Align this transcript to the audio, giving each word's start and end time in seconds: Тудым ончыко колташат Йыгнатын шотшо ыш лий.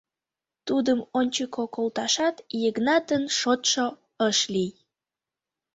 Тудым 0.67 0.99
ончыко 1.19 1.63
колташат 1.75 2.35
Йыгнатын 2.61 3.23
шотшо 3.39 3.85
ыш 4.27 4.39
лий. 4.53 4.71